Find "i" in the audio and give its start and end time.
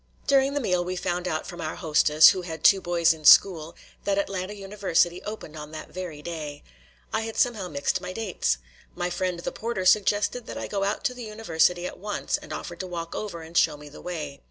7.13-7.21, 10.57-10.65